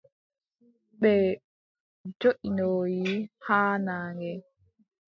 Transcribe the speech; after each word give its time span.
Ɓe 0.99 1.11
joʼinoyi 2.19 3.03
haa 3.45 3.73
naange. 3.85 4.31